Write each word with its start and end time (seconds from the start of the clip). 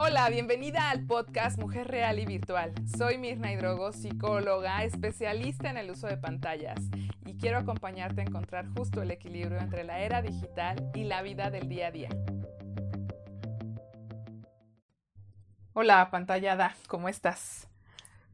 Hola, 0.00 0.30
bienvenida 0.30 0.90
al 0.90 1.04
podcast 1.06 1.58
Mujer 1.58 1.88
Real 1.88 2.20
y 2.20 2.24
Virtual. 2.24 2.72
Soy 2.96 3.18
Mirna 3.18 3.52
Hidrogo, 3.52 3.90
psicóloga, 3.90 4.84
especialista 4.84 5.70
en 5.70 5.76
el 5.76 5.90
uso 5.90 6.06
de 6.06 6.16
pantallas 6.16 6.78
y 7.26 7.36
quiero 7.36 7.58
acompañarte 7.58 8.20
a 8.20 8.24
encontrar 8.24 8.68
justo 8.76 9.02
el 9.02 9.10
equilibrio 9.10 9.58
entre 9.58 9.82
la 9.82 9.98
era 9.98 10.22
digital 10.22 10.88
y 10.94 11.02
la 11.02 11.22
vida 11.22 11.50
del 11.50 11.68
día 11.68 11.88
a 11.88 11.90
día. 11.90 12.10
Hola, 15.72 16.08
pantallada, 16.12 16.76
¿cómo 16.86 17.08
estás? 17.08 17.66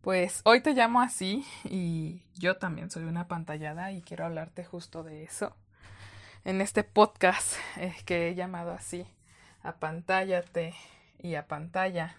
Pues 0.02 0.42
hoy 0.44 0.60
te 0.60 0.74
llamo 0.74 1.00
así 1.00 1.46
y 1.64 2.20
yo 2.34 2.58
también 2.58 2.90
soy 2.90 3.04
una 3.04 3.26
pantallada 3.26 3.90
y 3.90 4.02
quiero 4.02 4.26
hablarte 4.26 4.66
justo 4.66 5.02
de 5.02 5.24
eso. 5.24 5.56
En 6.44 6.60
este 6.60 6.84
podcast 6.84 7.54
eh, 7.78 7.94
que 8.04 8.28
he 8.28 8.34
llamado 8.34 8.72
así, 8.72 9.06
apantállate 9.62 10.74
y 11.22 11.34
a 11.34 11.46
pantalla 11.46 12.16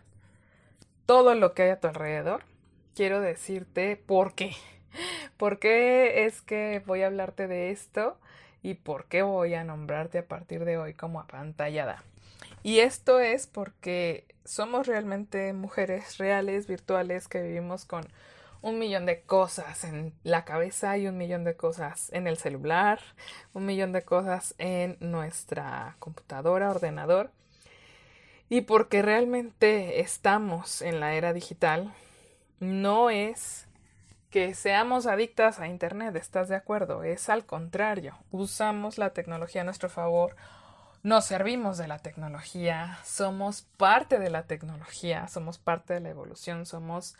todo 1.05 1.35
lo 1.35 1.53
que 1.53 1.63
hay 1.63 1.69
a 1.69 1.79
tu 1.79 1.87
alrededor, 1.87 2.43
quiero 2.95 3.21
decirte 3.21 3.95
por 3.97 4.33
qué. 4.33 4.53
¿Por 5.37 5.59
qué 5.59 6.25
es 6.25 6.41
que 6.41 6.81
voy 6.85 7.03
a 7.03 7.07
hablarte 7.07 7.47
de 7.47 7.71
esto 7.71 8.17
y 8.63 8.75
por 8.75 9.05
qué 9.05 9.21
voy 9.21 9.53
a 9.53 9.63
nombrarte 9.63 10.19
a 10.19 10.27
partir 10.27 10.65
de 10.65 10.77
hoy 10.77 10.93
como 10.93 11.19
apantallada? 11.19 12.03
Y 12.63 12.79
esto 12.79 13.19
es 13.19 13.45
porque 13.45 14.25
somos 14.43 14.87
realmente 14.87 15.53
mujeres 15.53 16.17
reales, 16.17 16.67
virtuales, 16.67 17.27
que 17.27 17.43
vivimos 17.43 17.85
con 17.85 18.07
un 18.61 18.79
millón 18.79 19.05
de 19.05 19.21
cosas 19.21 19.83
en 19.83 20.13
la 20.23 20.45
cabeza 20.45 20.97
y 20.97 21.07
un 21.07 21.17
millón 21.17 21.43
de 21.43 21.55
cosas 21.55 22.11
en 22.13 22.25
el 22.25 22.37
celular, 22.37 22.99
un 23.53 23.67
millón 23.67 23.91
de 23.91 24.03
cosas 24.03 24.55
en 24.57 24.97
nuestra 24.99 25.97
computadora, 25.99 26.71
ordenador 26.71 27.29
y 28.49 28.61
porque 28.61 29.01
realmente 29.01 29.99
estamos 30.01 30.81
en 30.81 30.99
la 30.99 31.13
era 31.13 31.33
digital, 31.33 31.93
no 32.59 33.09
es 33.09 33.67
que 34.29 34.53
seamos 34.53 35.07
adictas 35.07 35.59
a 35.59 35.67
Internet, 35.67 36.15
¿estás 36.15 36.49
de 36.49 36.55
acuerdo? 36.55 37.03
Es 37.03 37.29
al 37.29 37.45
contrario, 37.45 38.17
usamos 38.31 38.97
la 38.97 39.11
tecnología 39.11 39.61
a 39.61 39.63
nuestro 39.65 39.89
favor, 39.89 40.35
nos 41.03 41.25
servimos 41.25 41.77
de 41.77 41.87
la 41.87 41.99
tecnología, 41.99 42.99
somos 43.05 43.61
parte 43.77 44.19
de 44.19 44.29
la 44.29 44.43
tecnología, 44.43 45.27
somos 45.27 45.57
parte 45.57 45.93
de 45.93 45.99
la 45.99 46.09
evolución, 46.09 46.65
somos 46.65 47.15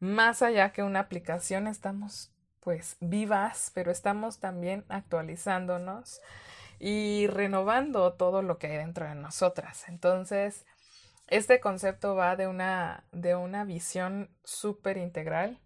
más 0.00 0.40
allá 0.40 0.72
que 0.72 0.82
una 0.82 1.00
aplicación, 1.00 1.66
estamos 1.66 2.30
pues 2.60 2.96
vivas, 3.00 3.70
pero 3.74 3.90
estamos 3.90 4.38
también 4.38 4.84
actualizándonos 4.88 6.20
y 6.78 7.26
renovando 7.28 8.14
todo 8.14 8.42
lo 8.42 8.58
que 8.58 8.68
hay 8.68 8.76
dentro 8.78 9.06
de 9.06 9.14
nosotras. 9.14 9.88
Entonces, 9.88 10.66
este 11.28 11.60
concepto 11.60 12.14
va 12.14 12.36
de 12.36 12.46
una, 12.46 13.04
de 13.12 13.34
una 13.34 13.64
visión 13.64 14.30
súper 14.44 14.96
integral 14.96 15.58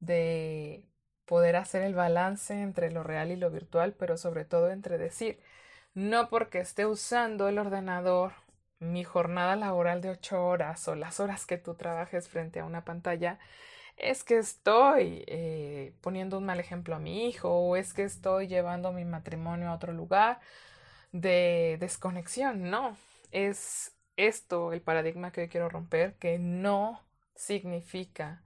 de 0.00 0.84
poder 1.26 1.56
hacer 1.56 1.82
el 1.82 1.94
balance 1.94 2.54
entre 2.60 2.90
lo 2.90 3.02
real 3.02 3.30
y 3.30 3.36
lo 3.36 3.50
virtual, 3.50 3.92
pero 3.92 4.16
sobre 4.16 4.44
todo 4.44 4.70
entre 4.70 4.96
decir, 4.98 5.40
no 5.94 6.28
porque 6.30 6.60
esté 6.60 6.86
usando 6.86 7.48
el 7.48 7.58
ordenador 7.58 8.32
mi 8.80 9.04
jornada 9.04 9.56
laboral 9.56 10.00
de 10.00 10.10
ocho 10.10 10.44
horas 10.46 10.86
o 10.88 10.94
las 10.94 11.20
horas 11.20 11.46
que 11.46 11.58
tú 11.58 11.74
trabajes 11.74 12.28
frente 12.28 12.60
a 12.60 12.64
una 12.64 12.84
pantalla, 12.84 13.38
es 13.98 14.24
que 14.24 14.38
estoy 14.38 15.24
eh, 15.26 15.94
poniendo 16.00 16.38
un 16.38 16.46
mal 16.46 16.60
ejemplo 16.60 16.94
a 16.94 16.98
mi 16.98 17.28
hijo 17.28 17.50
o 17.50 17.76
es 17.76 17.92
que 17.92 18.04
estoy 18.04 18.46
llevando 18.46 18.92
mi 18.92 19.04
matrimonio 19.04 19.68
a 19.68 19.74
otro 19.74 19.92
lugar 19.92 20.40
de 21.12 21.76
desconexión. 21.80 22.70
No, 22.70 22.96
es 23.32 23.96
esto 24.16 24.72
el 24.72 24.82
paradigma 24.82 25.32
que 25.32 25.42
hoy 25.42 25.48
quiero 25.48 25.68
romper, 25.68 26.14
que 26.16 26.38
no 26.38 27.00
significa 27.34 28.42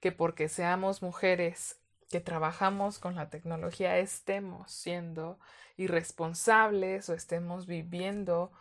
que 0.00 0.12
porque 0.12 0.48
seamos 0.48 1.02
mujeres 1.02 1.80
que 2.10 2.20
trabajamos 2.20 2.98
con 2.98 3.14
la 3.16 3.30
tecnología 3.30 3.98
estemos 3.98 4.70
siendo 4.70 5.38
irresponsables 5.76 7.08
o 7.08 7.14
estemos 7.14 7.66
viviendo 7.66 8.52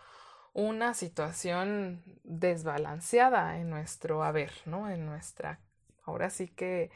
una 0.53 0.93
situación 0.93 2.03
desbalanceada 2.23 3.59
en 3.59 3.69
nuestro 3.69 4.23
haber, 4.23 4.51
¿no? 4.65 4.89
En 4.89 5.05
nuestra 5.05 5.59
ahora 6.05 6.29
sí 6.29 6.47
que 6.47 6.91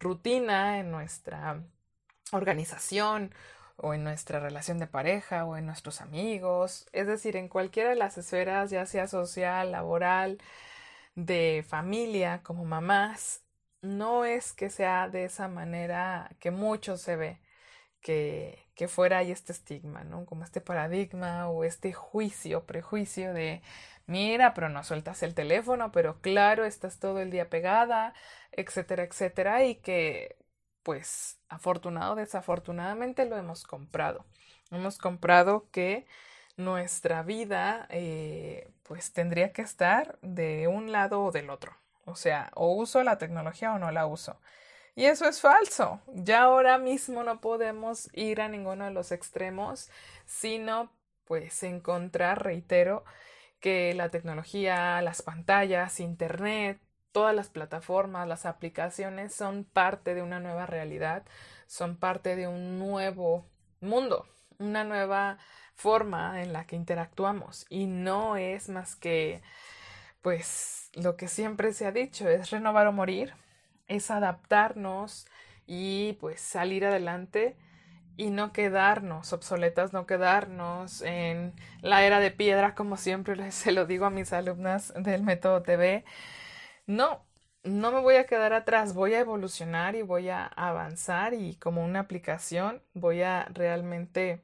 rutina 0.00 0.78
en 0.80 0.90
nuestra 0.90 1.62
organización 2.32 3.34
o 3.76 3.94
en 3.94 4.04
nuestra 4.04 4.40
relación 4.40 4.78
de 4.78 4.86
pareja 4.86 5.44
o 5.44 5.56
en 5.56 5.66
nuestros 5.66 6.00
amigos, 6.00 6.88
es 6.92 7.06
decir, 7.06 7.36
en 7.36 7.48
cualquiera 7.48 7.90
de 7.90 7.96
las 7.96 8.18
esferas, 8.18 8.70
ya 8.70 8.86
sea 8.86 9.08
social, 9.08 9.72
laboral, 9.72 10.38
de 11.14 11.64
familia, 11.68 12.42
como 12.42 12.64
mamás, 12.64 13.42
no 13.82 14.24
es 14.24 14.52
que 14.52 14.70
sea 14.70 15.08
de 15.08 15.24
esa 15.24 15.48
manera 15.48 16.30
que 16.40 16.50
mucho 16.50 16.96
se 16.96 17.16
ve 17.16 17.40
que, 18.00 18.66
que 18.74 18.88
fuera 18.88 19.18
ahí 19.18 19.32
este 19.32 19.52
estigma, 19.52 20.04
¿no? 20.04 20.26
Como 20.26 20.44
este 20.44 20.60
paradigma 20.60 21.48
o 21.48 21.64
este 21.64 21.92
juicio, 21.92 22.66
prejuicio 22.66 23.32
de 23.34 23.62
mira, 24.06 24.54
pero 24.54 24.68
no 24.68 24.84
sueltas 24.84 25.22
el 25.22 25.34
teléfono, 25.34 25.92
pero 25.92 26.20
claro, 26.20 26.64
estás 26.64 26.98
todo 26.98 27.20
el 27.20 27.30
día 27.30 27.50
pegada, 27.50 28.14
etcétera, 28.52 29.04
etcétera, 29.04 29.64
y 29.64 29.76
que 29.76 30.36
pues 30.82 31.38
afortunado 31.48 32.14
o 32.14 32.16
desafortunadamente 32.16 33.24
lo 33.26 33.36
hemos 33.36 33.64
comprado. 33.64 34.24
Hemos 34.70 34.98
comprado 34.98 35.68
que 35.70 36.06
nuestra 36.56 37.22
vida 37.22 37.86
eh, 37.90 38.70
pues 38.82 39.12
tendría 39.12 39.52
que 39.52 39.62
estar 39.62 40.18
de 40.22 40.68
un 40.68 40.92
lado 40.92 41.22
o 41.22 41.32
del 41.32 41.50
otro. 41.50 41.76
O 42.04 42.16
sea, 42.16 42.50
o 42.54 42.72
uso 42.72 43.02
la 43.02 43.18
tecnología 43.18 43.72
o 43.72 43.78
no 43.78 43.90
la 43.90 44.06
uso. 44.06 44.38
Y 44.94 45.06
eso 45.06 45.26
es 45.28 45.40
falso. 45.40 46.00
Ya 46.08 46.42
ahora 46.42 46.78
mismo 46.78 47.22
no 47.22 47.40
podemos 47.40 48.10
ir 48.12 48.40
a 48.40 48.48
ninguno 48.48 48.84
de 48.84 48.90
los 48.90 49.12
extremos, 49.12 49.90
sino 50.26 50.90
pues 51.24 51.62
encontrar, 51.62 52.42
reitero, 52.42 53.04
que 53.62 53.94
la 53.94 54.10
tecnología, 54.10 55.00
las 55.02 55.22
pantallas, 55.22 56.00
internet, 56.00 56.80
todas 57.12 57.34
las 57.34 57.48
plataformas, 57.48 58.28
las 58.28 58.44
aplicaciones 58.44 59.34
son 59.34 59.64
parte 59.64 60.14
de 60.14 60.22
una 60.22 60.40
nueva 60.40 60.66
realidad, 60.66 61.24
son 61.66 61.96
parte 61.96 62.36
de 62.36 62.48
un 62.48 62.78
nuevo 62.78 63.46
mundo, 63.80 64.26
una 64.58 64.82
nueva 64.84 65.38
forma 65.76 66.42
en 66.42 66.52
la 66.52 66.66
que 66.66 66.76
interactuamos. 66.76 67.64
Y 67.70 67.86
no 67.86 68.36
es 68.36 68.68
más 68.68 68.96
que 68.96 69.42
pues 70.22 70.90
lo 70.94 71.16
que 71.16 71.28
siempre 71.28 71.72
se 71.72 71.86
ha 71.86 71.92
dicho 71.92 72.28
es 72.28 72.50
renovar 72.50 72.88
o 72.88 72.92
morir, 72.92 73.34
es 73.86 74.10
adaptarnos 74.10 75.26
y 75.66 76.14
pues 76.14 76.40
salir 76.40 76.84
adelante 76.84 77.56
y 78.16 78.30
no 78.30 78.52
quedarnos 78.52 79.32
obsoletas, 79.32 79.92
no 79.92 80.06
quedarnos 80.06 81.02
en 81.02 81.54
la 81.80 82.04
era 82.04 82.20
de 82.20 82.30
piedra, 82.30 82.74
como 82.74 82.96
siempre 82.96 83.50
se 83.52 83.72
lo 83.72 83.86
digo 83.86 84.06
a 84.06 84.10
mis 84.10 84.32
alumnas 84.32 84.92
del 84.96 85.22
método 85.22 85.62
TV. 85.62 86.04
No, 86.86 87.24
no 87.64 87.92
me 87.92 88.00
voy 88.00 88.16
a 88.16 88.26
quedar 88.26 88.52
atrás, 88.52 88.94
voy 88.94 89.14
a 89.14 89.20
evolucionar 89.20 89.94
y 89.94 90.02
voy 90.02 90.28
a 90.30 90.46
avanzar 90.46 91.34
y 91.34 91.56
como 91.56 91.84
una 91.84 92.00
aplicación 92.00 92.82
voy 92.94 93.22
a 93.22 93.48
realmente 93.52 94.42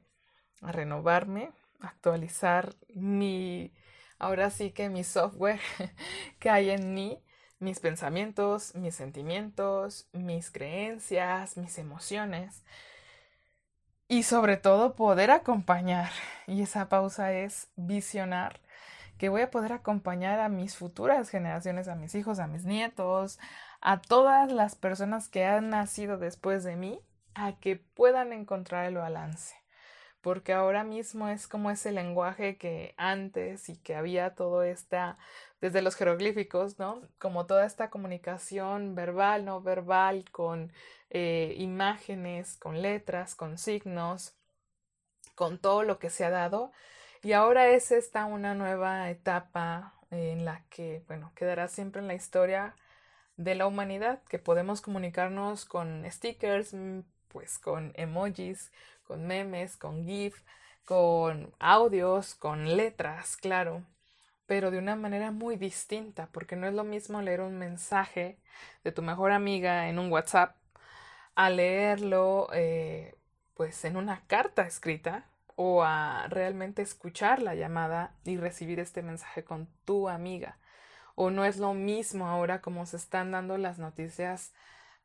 renovarme, 0.61 1.51
actualizar 1.81 2.75
mi, 2.93 3.73
ahora 4.19 4.49
sí 4.49 4.71
que 4.71 4.89
mi 4.89 5.03
software 5.03 5.59
que 6.39 6.49
hay 6.49 6.71
en 6.71 6.93
mí 6.93 7.23
mis 7.59 7.79
pensamientos, 7.81 8.73
mis 8.75 8.95
sentimientos, 8.95 10.07
mis 10.13 10.49
creencias, 10.49 11.57
mis 11.57 11.77
emociones 11.77 12.63
y 14.09 14.23
sobre 14.23 14.57
todo 14.57 14.95
poder 14.95 15.31
acompañar. 15.31 16.09
Y 16.47 16.63
esa 16.63 16.89
pausa 16.89 17.31
es 17.31 17.69
visionar 17.77 18.59
que 19.19 19.29
voy 19.29 19.41
a 19.41 19.51
poder 19.51 19.71
acompañar 19.71 20.39
a 20.39 20.49
mis 20.49 20.75
futuras 20.75 21.29
generaciones, 21.29 21.87
a 21.87 21.95
mis 21.95 22.15
hijos, 22.15 22.39
a 22.39 22.47
mis 22.47 22.65
nietos, 22.65 23.37
a 23.81 24.01
todas 24.01 24.51
las 24.51 24.75
personas 24.75 25.29
que 25.29 25.45
han 25.45 25.69
nacido 25.69 26.17
después 26.17 26.63
de 26.63 26.75
mí, 26.75 26.99
a 27.35 27.57
que 27.59 27.75
puedan 27.75 28.33
encontrar 28.33 28.85
el 28.85 28.95
balance. 28.95 29.55
Porque 30.21 30.53
ahora 30.53 30.83
mismo 30.83 31.27
es 31.27 31.47
como 31.47 31.69
ese 31.69 31.91
lenguaje 31.91 32.57
que 32.57 32.95
antes 32.97 33.69
y 33.69 33.77
que 33.77 33.95
había 33.95 34.35
todo 34.35 34.63
esta, 34.63 35.17
desde 35.61 35.81
los 35.81 35.95
jeroglíficos, 35.95 36.79
¿no? 36.79 37.01
Como 37.17 37.45
toda 37.45 37.65
esta 37.65 37.89
comunicación 37.89 38.95
verbal, 38.95 39.45
no 39.45 39.61
verbal, 39.61 40.25
con 40.31 40.71
eh, 41.09 41.55
imágenes, 41.57 42.57
con 42.57 42.81
letras, 42.81 43.35
con 43.35 43.57
signos, 43.57 44.35
con 45.35 45.57
todo 45.59 45.83
lo 45.83 45.99
que 45.99 46.09
se 46.09 46.25
ha 46.25 46.29
dado. 46.29 46.71
Y 47.21 47.33
ahora 47.33 47.69
es 47.69 47.91
esta 47.91 48.25
una 48.25 48.55
nueva 48.55 49.09
etapa 49.09 49.93
en 50.11 50.45
la 50.45 50.63
que, 50.69 51.03
bueno, 51.07 51.31
quedará 51.35 51.67
siempre 51.67 52.01
en 52.01 52.07
la 52.07 52.15
historia 52.15 52.75
de 53.37 53.55
la 53.55 53.67
humanidad, 53.67 54.21
que 54.29 54.39
podemos 54.39 54.81
comunicarnos 54.81 55.65
con 55.65 56.03
stickers, 56.09 56.73
mm, 56.73 57.01
pues 57.29 57.59
con 57.59 57.93
emojis, 57.95 58.71
con 59.03 59.27
memes, 59.27 59.77
con 59.77 60.05
GIF, 60.05 60.41
con 60.85 61.53
audios, 61.59 62.35
con 62.35 62.75
letras, 62.77 63.37
claro, 63.37 63.83
pero 64.49 64.71
de 64.71 64.79
una 64.79 64.95
manera 64.95 65.29
muy 65.29 65.57
distinta, 65.57 66.27
porque 66.31 66.55
no 66.55 66.65
es 66.65 66.73
lo 66.73 66.83
mismo 66.83 67.21
leer 67.21 67.41
un 67.41 67.59
mensaje 67.59 68.39
de 68.83 68.91
tu 68.91 69.03
mejor 69.03 69.31
amiga 69.31 69.89
en 69.89 69.99
un 69.99 70.11
WhatsApp 70.11 70.55
a 71.35 71.51
leerlo 71.51 72.47
eh, 72.51 73.15
pues 73.53 73.85
en 73.85 73.95
una 73.95 74.23
carta 74.25 74.63
escrita 74.63 75.29
o 75.55 75.83
a 75.83 76.25
realmente 76.29 76.81
escuchar 76.81 77.43
la 77.43 77.53
llamada 77.53 78.15
y 78.25 78.37
recibir 78.37 78.79
este 78.79 79.03
mensaje 79.03 79.43
con 79.43 79.69
tu 79.85 80.09
amiga. 80.09 80.57
O 81.13 81.29
no 81.29 81.45
es 81.45 81.57
lo 81.57 81.75
mismo 81.75 82.27
ahora 82.27 82.59
como 82.59 82.87
se 82.87 82.97
están 82.97 83.29
dando 83.29 83.55
las 83.59 83.77
noticias 83.77 84.51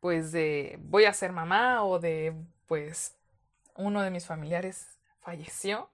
pues 0.00 0.32
de 0.32 0.78
voy 0.80 1.04
a 1.04 1.12
ser 1.12 1.32
mamá 1.32 1.84
o 1.84 1.98
de 1.98 2.34
pues 2.66 3.14
uno 3.76 4.00
de 4.00 4.10
mis 4.10 4.24
familiares 4.24 4.98
falleció 5.20 5.90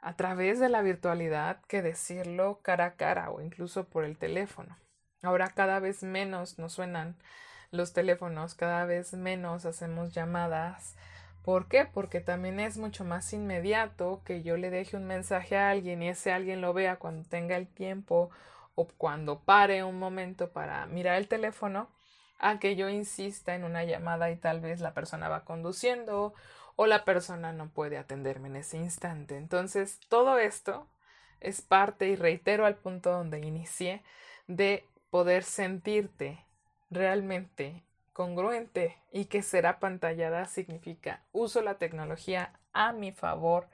a 0.00 0.16
través 0.16 0.60
de 0.60 0.68
la 0.68 0.82
virtualidad 0.82 1.60
que 1.68 1.82
decirlo 1.82 2.60
cara 2.62 2.84
a 2.84 2.94
cara 2.94 3.30
o 3.30 3.40
incluso 3.40 3.84
por 3.84 4.04
el 4.04 4.16
teléfono. 4.16 4.76
Ahora 5.22 5.48
cada 5.48 5.80
vez 5.80 6.02
menos 6.02 6.58
nos 6.58 6.74
suenan 6.74 7.16
los 7.70 7.92
teléfonos, 7.92 8.54
cada 8.54 8.84
vez 8.84 9.12
menos 9.14 9.66
hacemos 9.66 10.12
llamadas. 10.12 10.96
¿Por 11.42 11.68
qué? 11.68 11.84
Porque 11.84 12.20
también 12.20 12.60
es 12.60 12.76
mucho 12.76 13.04
más 13.04 13.32
inmediato 13.32 14.22
que 14.24 14.42
yo 14.42 14.56
le 14.56 14.70
deje 14.70 14.96
un 14.96 15.06
mensaje 15.06 15.56
a 15.56 15.70
alguien 15.70 16.02
y 16.02 16.08
ese 16.08 16.32
alguien 16.32 16.60
lo 16.60 16.72
vea 16.72 16.96
cuando 16.96 17.28
tenga 17.28 17.56
el 17.56 17.68
tiempo 17.68 18.30
o 18.74 18.86
cuando 18.86 19.40
pare 19.40 19.84
un 19.84 19.98
momento 19.98 20.50
para 20.50 20.86
mirar 20.86 21.16
el 21.16 21.28
teléfono 21.28 21.88
a 22.38 22.58
que 22.58 22.76
yo 22.76 22.88
insista 22.88 23.54
en 23.54 23.64
una 23.64 23.84
llamada 23.84 24.30
y 24.30 24.36
tal 24.36 24.60
vez 24.60 24.80
la 24.80 24.92
persona 24.92 25.28
va 25.28 25.44
conduciendo 25.44 26.34
o 26.76 26.86
la 26.86 27.04
persona 27.04 27.52
no 27.52 27.68
puede 27.68 27.98
atenderme 27.98 28.48
en 28.48 28.56
ese 28.56 28.76
instante. 28.76 29.36
Entonces, 29.36 29.98
todo 30.08 30.38
esto 30.38 30.86
es 31.40 31.62
parte, 31.62 32.08
y 32.08 32.16
reitero 32.16 32.66
al 32.66 32.76
punto 32.76 33.10
donde 33.10 33.40
inicié, 33.40 34.02
de 34.46 34.84
poder 35.10 35.42
sentirte 35.42 36.44
realmente 36.90 37.82
congruente 38.12 38.96
y 39.12 39.26
que 39.26 39.42
será 39.42 39.78
pantallada 39.78 40.46
significa 40.46 41.20
uso 41.32 41.60
la 41.60 41.74
tecnología 41.74 42.52
a 42.72 42.92
mi 42.92 43.12
favor 43.12 43.68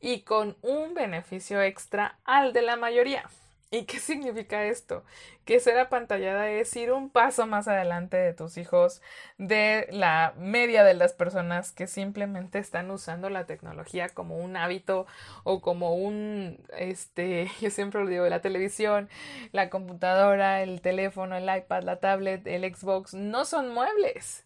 y 0.00 0.22
con 0.22 0.56
un 0.62 0.94
beneficio 0.94 1.60
extra 1.62 2.18
al 2.24 2.52
de 2.52 2.62
la 2.62 2.76
mayoría. 2.76 3.28
¿Y 3.72 3.86
qué 3.86 3.98
significa 4.00 4.64
esto? 4.66 5.02
Que 5.46 5.58
ser 5.58 5.78
apantallada 5.78 6.48
es 6.50 6.76
ir 6.76 6.92
un 6.92 7.10
paso 7.10 7.46
más 7.46 7.66
adelante 7.68 8.16
de 8.18 8.34
tus 8.34 8.58
hijos, 8.58 9.02
de 9.38 9.88
la 9.90 10.34
media 10.36 10.84
de 10.84 10.94
las 10.94 11.14
personas 11.14 11.72
que 11.72 11.86
simplemente 11.86 12.58
están 12.58 12.90
usando 12.90 13.30
la 13.30 13.46
tecnología 13.46 14.10
como 14.10 14.36
un 14.36 14.56
hábito 14.56 15.06
o 15.44 15.62
como 15.62 15.94
un, 15.94 16.58
este, 16.78 17.50
yo 17.60 17.70
siempre 17.70 18.04
lo 18.04 18.10
digo, 18.10 18.28
la 18.28 18.42
televisión, 18.42 19.08
la 19.52 19.70
computadora, 19.70 20.62
el 20.62 20.82
teléfono, 20.82 21.34
el 21.36 21.44
iPad, 21.44 21.82
la 21.82 21.96
tablet, 21.96 22.46
el 22.46 22.74
Xbox, 22.74 23.14
no 23.14 23.44
son 23.46 23.70
muebles. 23.74 24.44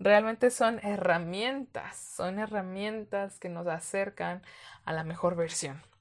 Realmente 0.00 0.50
son 0.50 0.80
herramientas, 0.84 1.96
son 1.96 2.40
herramientas 2.40 3.38
que 3.38 3.48
nos 3.48 3.66
acercan 3.68 4.42
a 4.84 4.92
la 4.92 5.04
mejor 5.04 5.36
versión. 5.36 5.93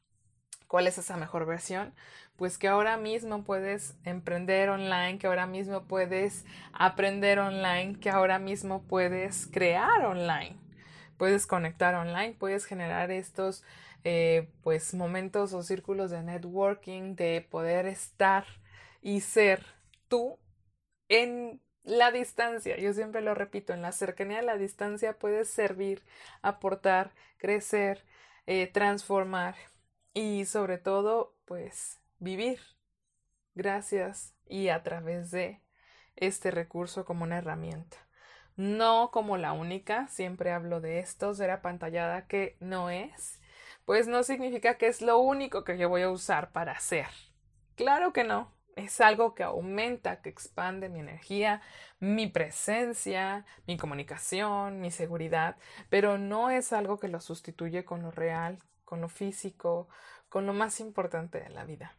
¿Cuál 0.73 0.87
es 0.87 0.97
esa 0.97 1.17
mejor 1.17 1.45
versión? 1.45 1.93
pues 2.35 2.57
que 2.57 2.67
ahora 2.67 2.97
mismo 2.97 3.43
puedes 3.43 3.95
emprender 4.05 4.69
online, 4.69 5.19
que 5.19 5.27
ahora 5.27 5.45
mismo 5.45 5.83
puedes 5.83 6.45
aprender 6.73 7.37
online, 7.37 7.99
que 7.99 8.09
ahora 8.09 8.39
mismo 8.39 8.81
puedes 8.87 9.45
crear 9.45 10.03
online, 10.03 10.57
puedes 11.17 11.45
conectar 11.45 11.93
online, 11.93 12.35
puedes 12.39 12.65
generar 12.65 13.11
estos 13.11 13.63
eh, 14.03 14.49
pues 14.63 14.95
momentos 14.95 15.53
o 15.53 15.61
círculos 15.61 16.09
de 16.09 16.23
networking, 16.23 17.15
de 17.15 17.47
poder 17.47 17.85
estar 17.85 18.47
y 18.99 19.21
ser 19.21 19.63
tú 20.07 20.39
en 21.07 21.61
la 21.83 22.11
distancia, 22.11 22.77
yo 22.77 22.93
siempre 22.93 23.21
lo 23.21 23.35
repito, 23.35 23.73
en 23.73 23.83
la 23.83 23.91
cercanía 23.91 24.37
de 24.37 24.43
la 24.43 24.57
distancia 24.57 25.19
puedes 25.19 25.51
servir, 25.51 26.01
aportar, 26.41 27.11
crecer, 27.37 28.03
eh, 28.47 28.65
transformar 28.65 29.53
y 30.13 30.45
sobre 30.45 30.77
todo, 30.77 31.35
pues 31.45 31.99
vivir 32.19 32.59
gracias 33.55 34.33
y 34.47 34.69
a 34.69 34.83
través 34.83 35.31
de 35.31 35.61
este 36.15 36.51
recurso 36.51 37.05
como 37.05 37.23
una 37.23 37.37
herramienta. 37.37 37.97
No 38.55 39.09
como 39.11 39.37
la 39.37 39.53
única, 39.53 40.07
siempre 40.07 40.51
hablo 40.51 40.79
de 40.79 40.99
esto, 40.99 41.33
ser 41.33 41.49
apantallada 41.49 42.27
que 42.27 42.55
no 42.59 42.89
es, 42.89 43.41
pues 43.85 44.07
no 44.07 44.23
significa 44.23 44.77
que 44.77 44.87
es 44.87 45.01
lo 45.01 45.17
único 45.19 45.63
que 45.63 45.77
yo 45.77 45.89
voy 45.89 46.03
a 46.03 46.11
usar 46.11 46.51
para 46.51 46.73
hacer. 46.73 47.07
Claro 47.75 48.13
que 48.13 48.23
no, 48.23 48.53
es 48.75 49.01
algo 49.01 49.33
que 49.33 49.43
aumenta, 49.43 50.21
que 50.21 50.29
expande 50.29 50.89
mi 50.89 50.99
energía, 50.99 51.61
mi 51.99 52.27
presencia, 52.27 53.45
mi 53.65 53.77
comunicación, 53.77 54.81
mi 54.81 54.91
seguridad, 54.91 55.57
pero 55.89 56.17
no 56.17 56.51
es 56.51 56.73
algo 56.73 56.99
que 56.99 57.07
lo 57.07 57.19
sustituye 57.21 57.85
con 57.85 58.03
lo 58.03 58.11
real, 58.11 58.59
con 58.93 59.01
lo 59.01 59.09
físico, 59.09 59.87
con 60.29 60.45
lo 60.45 60.53
más 60.53 60.79
importante 60.79 61.39
de 61.39 61.49
la 61.49 61.65
vida. 61.65 61.95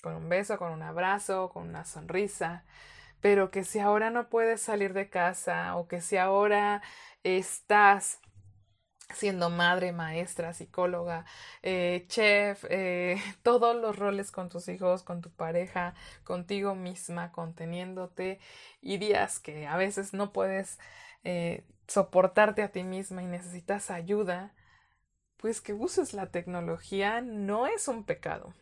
Con 0.00 0.14
un 0.14 0.28
beso, 0.28 0.58
con 0.58 0.70
un 0.70 0.82
abrazo, 0.82 1.48
con 1.48 1.68
una 1.68 1.84
sonrisa, 1.84 2.64
pero 3.20 3.50
que 3.50 3.64
si 3.64 3.80
ahora 3.80 4.10
no 4.10 4.28
puedes 4.28 4.60
salir 4.60 4.92
de 4.92 5.10
casa 5.10 5.74
o 5.74 5.88
que 5.88 6.00
si 6.00 6.16
ahora 6.16 6.82
estás 7.24 8.20
siendo 9.12 9.50
madre, 9.50 9.90
maestra, 9.90 10.52
psicóloga, 10.52 11.24
eh, 11.64 12.04
chef, 12.06 12.64
eh, 12.70 13.20
todos 13.42 13.74
los 13.74 13.98
roles 13.98 14.30
con 14.30 14.48
tus 14.48 14.68
hijos, 14.68 15.02
con 15.02 15.22
tu 15.22 15.30
pareja, 15.30 15.94
contigo 16.22 16.76
misma, 16.76 17.32
conteniéndote 17.32 18.38
y 18.80 18.98
días 18.98 19.40
que 19.40 19.66
a 19.66 19.76
veces 19.76 20.12
no 20.12 20.32
puedes 20.32 20.78
eh, 21.24 21.64
soportarte 21.88 22.62
a 22.62 22.70
ti 22.70 22.84
misma 22.84 23.24
y 23.24 23.26
necesitas 23.26 23.90
ayuda, 23.90 24.54
pues 25.46 25.60
que 25.60 25.74
uses 25.74 26.12
la 26.12 26.32
tecnología 26.32 27.20
no 27.20 27.68
es 27.68 27.86
un 27.86 28.02
pecado 28.02 28.52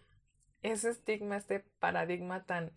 ese 0.60 0.90
estigma, 0.90 1.38
este 1.38 1.60
paradigma 1.80 2.44
tan 2.44 2.72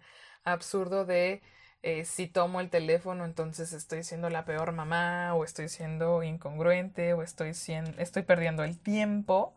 absurdo 0.45 1.04
de 1.04 1.42
eh, 1.81 2.06
si 2.06 2.27
tomo 2.27 2.62
el 2.62 2.69
teléfono 2.69 3.25
entonces 3.25 3.74
estoy 3.74 4.04
siendo 4.04 4.30
la 4.30 4.45
peor 4.45 4.71
mamá 4.71 5.36
o 5.36 5.44
estoy 5.44 5.68
siendo 5.68 6.24
incongruente 6.24 7.12
o 7.15 7.21
estoy, 7.21 7.54
siendo, 7.54 8.00
estoy 8.00 8.24
perdiendo 8.24 8.63
el 8.63 8.80
tiempo, 8.80 9.54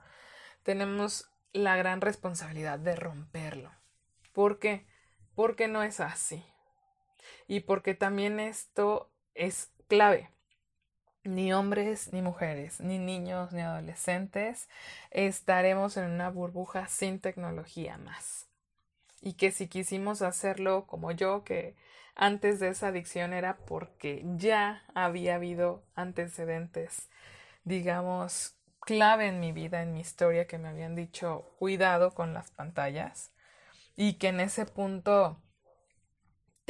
tenemos 0.64 1.30
la 1.52 1.76
gran 1.76 2.00
responsabilidad 2.00 2.80
de 2.80 2.96
romperlo. 2.96 3.70
¿Por 4.32 4.58
qué? 4.58 4.84
Porque 5.36 5.68
no 5.68 5.84
es 5.84 6.00
así. 6.00 6.44
Y 7.46 7.60
porque 7.60 7.94
también 7.94 8.40
esto 8.40 9.12
es 9.32 9.70
clave 9.86 10.28
ni 11.24 11.52
hombres 11.52 12.12
ni 12.12 12.22
mujeres, 12.22 12.80
ni 12.80 12.98
niños 12.98 13.52
ni 13.52 13.60
adolescentes 13.60 14.68
estaremos 15.10 15.96
en 15.96 16.10
una 16.10 16.30
burbuja 16.30 16.88
sin 16.88 17.20
tecnología 17.20 17.98
más. 17.98 18.48
Y 19.20 19.34
que 19.34 19.50
si 19.50 19.68
quisimos 19.68 20.22
hacerlo 20.22 20.86
como 20.86 21.12
yo, 21.12 21.44
que 21.44 21.76
antes 22.14 22.58
de 22.60 22.68
esa 22.68 22.88
adicción 22.88 23.32
era 23.32 23.56
porque 23.58 24.24
ya 24.36 24.82
había 24.94 25.34
habido 25.34 25.84
antecedentes, 25.94 27.10
digamos, 27.64 28.56
clave 28.80 29.28
en 29.28 29.40
mi 29.40 29.52
vida, 29.52 29.82
en 29.82 29.92
mi 29.92 30.00
historia, 30.00 30.46
que 30.46 30.58
me 30.58 30.68
habían 30.68 30.94
dicho 30.94 31.54
cuidado 31.58 32.12
con 32.14 32.32
las 32.32 32.50
pantallas 32.50 33.30
y 33.94 34.14
que 34.14 34.28
en 34.28 34.40
ese 34.40 34.64
punto 34.64 35.38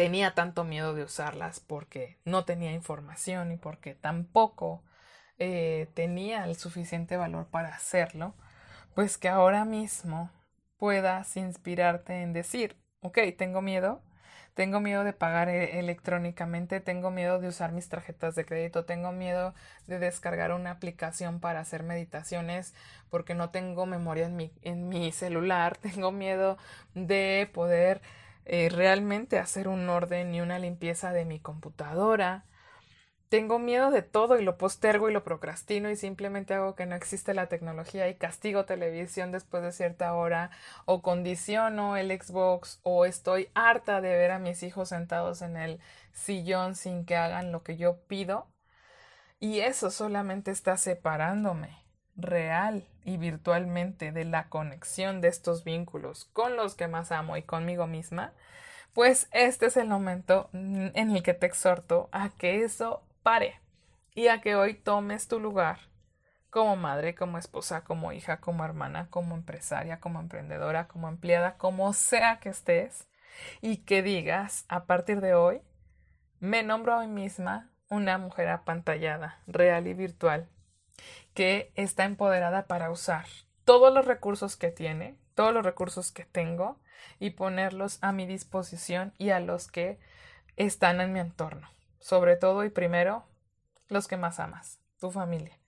tenía 0.01 0.33
tanto 0.33 0.65
miedo 0.65 0.95
de 0.95 1.05
usarlas 1.05 1.61
porque 1.61 2.17
no 2.25 2.47
tenía 2.47 2.73
información 2.73 3.53
y 3.53 3.59
porque 3.59 3.95
tampoco 3.95 4.83
eh, 5.39 5.89
tenía 5.93 6.47
el 6.47 6.57
suficiente 6.57 7.19
valor 7.19 7.49
para 7.49 7.75
hacerlo, 7.75 8.35
pues 8.95 9.19
que 9.19 9.29
ahora 9.29 9.67
mismo 9.67 10.31
puedas 10.79 11.37
inspirarte 11.37 12.23
en 12.23 12.33
decir, 12.33 12.79
ok, 13.03 13.19
tengo 13.37 13.61
miedo, 13.61 14.01
tengo 14.55 14.81
miedo 14.81 15.05
de 15.05 15.13
pagar 15.13 15.51
e-, 15.51 15.79
electrónicamente, 15.79 16.81
tengo 16.81 17.11
miedo 17.11 17.39
de 17.39 17.49
usar 17.49 17.73
mis 17.73 17.91
tarjetas 17.91 18.35
de 18.35 18.47
crédito, 18.47 18.87
tengo 18.87 19.13
miedo 19.13 19.53
de 19.87 19.99
descargar 19.99 20.53
una 20.53 20.71
aplicación 20.71 21.41
para 21.41 21.61
hacer 21.61 21.83
meditaciones 21.83 22.73
porque 23.11 23.35
no 23.35 23.51
tengo 23.51 23.85
memoria 23.85 24.25
en 24.25 24.37
mi, 24.37 24.51
en 24.63 24.89
mi 24.89 25.13
celular, 25.13 25.77
tengo 25.83 26.11
miedo 26.11 26.57
de 26.95 27.51
poder 27.53 28.01
eh, 28.53 28.69
realmente 28.69 29.39
hacer 29.39 29.69
un 29.69 29.89
orden 29.89 30.35
y 30.35 30.41
una 30.41 30.59
limpieza 30.59 31.13
de 31.13 31.25
mi 31.25 31.39
computadora. 31.39 32.47
Tengo 33.29 33.61
miedo 33.61 33.93
de 33.93 34.03
todo 34.03 34.41
y 34.41 34.43
lo 34.43 34.59
postergo 34.59 35.09
y 35.09 35.13
lo 35.13 35.23
procrastino 35.23 35.89
y 35.89 35.95
simplemente 35.95 36.55
hago 36.55 36.75
que 36.75 36.85
no 36.85 36.97
existe 36.97 37.33
la 37.33 37.47
tecnología 37.47 38.09
y 38.09 38.17
castigo 38.17 38.65
televisión 38.65 39.31
después 39.31 39.63
de 39.63 39.71
cierta 39.71 40.15
hora 40.15 40.51
o 40.85 41.01
condiciono 41.01 41.97
el 41.97 42.11
Xbox 42.11 42.81
o 42.83 43.05
estoy 43.05 43.51
harta 43.55 44.01
de 44.01 44.17
ver 44.17 44.33
a 44.33 44.41
mis 44.41 44.65
hijos 44.65 44.89
sentados 44.89 45.43
en 45.43 45.57
el 45.57 45.79
sillón 46.13 46.75
sin 46.75 47.05
que 47.05 47.15
hagan 47.15 47.53
lo 47.53 47.63
que 47.63 47.77
yo 47.77 48.01
pido. 48.09 48.49
Y 49.39 49.61
eso 49.61 49.93
solamente 49.93 50.51
está 50.51 50.77
separándome 50.77 51.81
real 52.23 52.87
y 53.05 53.17
virtualmente 53.17 54.13
de 54.13 54.25
la 54.25 54.49
conexión 54.49 55.21
de 55.21 55.29
estos 55.29 55.65
vínculos 55.65 56.27
con 56.27 56.57
los 56.57 56.75
que 56.75 56.89
más 56.89 57.13
amo 57.13 57.37
y 57.37 57.43
conmigo 57.43 57.87
misma, 57.87 58.33
pues 58.93 59.29
este 59.33 59.67
es 59.67 59.77
el 59.77 59.89
momento 59.89 60.51
en 60.53 60.93
el 60.95 61.23
que 61.23 61.35
te 61.35 61.47
exhorto 61.47 62.09
a 62.13 62.31
que 62.31 62.65
eso 62.65 63.03
pare 63.23 63.61
y 64.15 64.29
a 64.29 64.41
que 64.41 64.57
hoy 64.57 64.75
tomes 64.75 65.29
tu 65.29 65.39
lugar 65.41 65.79
como 66.51 66.77
madre, 66.77 67.15
como 67.15 67.39
esposa, 67.39 67.85
como 67.85 68.13
hija, 68.13 68.41
como 68.41 68.65
hermana, 68.65 69.07
como 69.09 69.37
empresaria, 69.37 70.01
como 70.01 70.21
emprendedora, 70.21 70.89
como 70.89 71.09
empleada, 71.09 71.57
como 71.57 71.93
sea 71.93 72.41
que 72.41 72.49
estés, 72.49 73.09
y 73.61 73.79
que 73.79 74.03
digas 74.03 74.65
a 74.69 74.85
partir 74.85 75.21
de 75.21 75.35
hoy, 75.35 75.63
me 76.41 76.63
nombro 76.63 76.95
a 76.95 77.01
mí 77.01 77.07
misma 77.07 77.71
una 77.89 78.19
mujer 78.19 78.49
apantallada, 78.49 79.41
real 79.47 79.87
y 79.87 79.95
virtual, 79.95 80.49
que 81.35 81.73
está 81.75 82.05
empoderada 82.05 82.67
para 82.67 82.91
usar 82.91 83.27
todos 83.65 83.93
los 83.93 84.05
recursos 84.05 84.57
que 84.57 84.71
tiene, 84.71 85.17
todos 85.35 85.55
los 85.55 85.65
recursos 85.65 86.11
que 86.13 86.25
tengo 86.25 86.79
y 87.19 87.31
ponerlos 87.31 87.99
a 88.03 88.13
mi 88.13 88.27
disposición 88.27 89.15
y 89.17 89.31
a 89.31 89.41
los 89.41 89.71
que 89.71 89.99
están 90.57 91.01
en 91.01 91.13
mi 91.13 91.21
entorno. 91.21 91.71
Sobre 92.01 92.37
todo 92.37 92.65
y 92.65 92.71
primero, 92.71 93.25
los 93.89 94.09
que 94.09 94.17
más 94.17 94.41
amas, 94.41 94.81
tu 94.99 95.11
familia. 95.11 95.59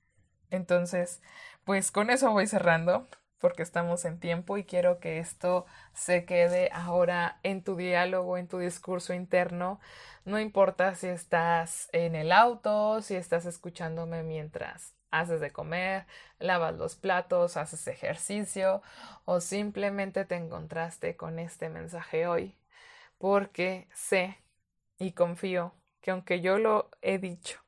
Entonces, 0.51 1.23
pues 1.65 1.91
con 1.91 2.11
eso 2.11 2.31
voy 2.33 2.47
cerrando 2.47 3.07
porque 3.39 3.63
estamos 3.63 4.05
en 4.05 4.21
tiempo 4.21 4.57
y 4.57 4.65
quiero 4.65 4.99
que 5.01 5.19
esto 5.19 5.67
se 5.95 6.25
quede 6.25 6.71
ahora 6.73 7.39
en 7.43 7.65
tu 7.65 7.77
diálogo, 7.77 8.37
en 8.37 8.49
tu 8.49 8.59
discurso 8.59 9.15
interno. 9.15 9.81
No 10.25 10.39
importa 10.39 10.95
si 10.95 11.09
estás 11.09 11.89
en 11.93 12.15
el 12.15 12.33
auto, 12.33 13.03
si 13.03 13.17
estás 13.17 13.47
escuchándome 13.47 14.23
mientras 14.23 14.95
haces 15.13 15.41
de 15.41 15.53
comer, 15.53 16.07
lavas 16.41 16.75
los 16.75 16.97
platos, 16.97 17.57
haces 17.57 17.87
ejercicio 17.87 18.83
o 19.25 19.41
simplemente 19.41 20.25
te 20.25 20.37
encontraste 20.37 21.17
con 21.17 21.39
este 21.39 21.69
mensaje 21.69 22.27
hoy, 22.27 22.57
porque 23.19 23.89
sé 23.95 24.39
y 24.99 25.13
confío 25.13 25.75
que 26.01 26.11
aunque 26.11 26.41
yo 26.41 26.59
lo 26.59 26.91
he 27.03 27.19
dicho 27.19 27.61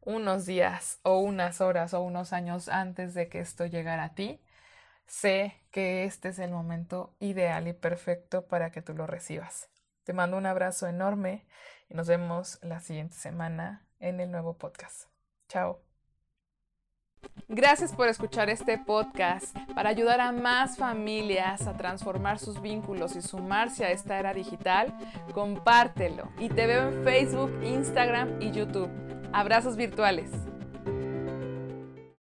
unos 0.00 0.46
días 0.46 1.00
o 1.02 1.18
unas 1.18 1.60
horas 1.60 1.92
o 1.94 2.00
unos 2.00 2.32
años 2.32 2.68
antes 2.68 3.14
de 3.14 3.28
que 3.28 3.40
esto 3.40 3.66
llegara 3.66 4.04
a 4.04 4.14
ti, 4.14 4.40
sé 5.06 5.60
que 5.70 6.04
este 6.04 6.28
es 6.30 6.38
el 6.38 6.50
momento 6.50 7.14
ideal 7.20 7.68
y 7.68 7.72
perfecto 7.72 8.46
para 8.46 8.70
que 8.70 8.82
tú 8.82 8.94
lo 8.94 9.06
recibas. 9.06 9.68
Te 10.04 10.12
mando 10.14 10.38
un 10.38 10.46
abrazo 10.46 10.86
enorme 10.86 11.46
y 11.90 11.94
nos 11.94 12.08
vemos 12.08 12.58
la 12.62 12.80
siguiente 12.80 13.16
semana 13.16 13.86
en 14.00 14.20
el 14.20 14.30
nuevo 14.30 14.56
podcast. 14.56 15.08
Chao. 15.48 15.87
Gracias 17.50 17.94
por 17.94 18.08
escuchar 18.08 18.50
este 18.50 18.76
podcast. 18.76 19.56
Para 19.74 19.88
ayudar 19.88 20.20
a 20.20 20.32
más 20.32 20.76
familias 20.76 21.66
a 21.66 21.76
transformar 21.76 22.38
sus 22.38 22.60
vínculos 22.60 23.16
y 23.16 23.22
sumarse 23.22 23.86
a 23.86 23.90
esta 23.90 24.18
era 24.18 24.34
digital, 24.34 24.92
compártelo. 25.32 26.28
Y 26.38 26.50
te 26.50 26.66
veo 26.66 26.88
en 26.88 27.04
Facebook, 27.04 27.50
Instagram 27.64 28.42
y 28.42 28.50
YouTube. 28.50 28.90
Abrazos 29.32 29.76
virtuales. 29.76 30.47